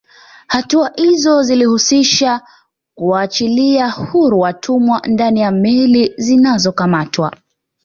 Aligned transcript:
Hatua 0.47 0.95
izo 0.99 1.43
zilihusisha 1.43 2.41
kuwaachilia 2.97 3.89
huru 3.91 4.39
watumwa 4.39 5.01
ndani 5.07 5.39
ya 5.39 5.51
meli 5.51 6.13
zinazokamatwa 6.17 7.35